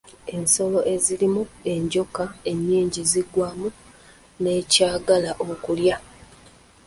[0.35, 1.41] Ensolo ezirimu
[1.73, 3.67] enjoka ennyingi ziggwamu
[4.41, 5.95] n’ekyagala okulya.